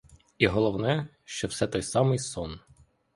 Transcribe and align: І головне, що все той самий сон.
І 0.37 0.47
головне, 0.47 1.07
що 1.25 1.47
все 1.47 1.67
той 1.67 1.81
самий 1.81 2.19
сон. 2.19 2.59